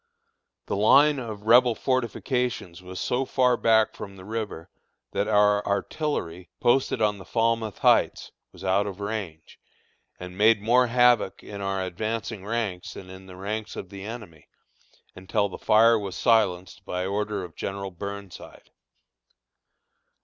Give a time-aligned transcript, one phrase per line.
[0.65, 4.71] The line of Rebel fortifications was so far back from the river,
[5.11, 9.59] that our artillery, posted on the Falmouth Heights, was out of range,
[10.19, 14.47] and made more havoc in our advancing ranks than in the ranks of the enemy,
[15.15, 18.71] until the fire was silenced by order of General Burnside.